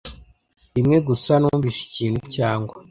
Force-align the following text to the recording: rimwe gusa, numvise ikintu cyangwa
rimwe 0.75 0.97
gusa, 1.07 1.31
numvise 1.41 1.79
ikintu 1.87 2.19
cyangwa 2.35 2.73